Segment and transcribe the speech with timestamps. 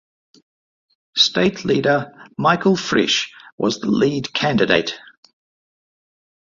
[1.15, 4.95] State leader Michael Frisch was the lead candidate.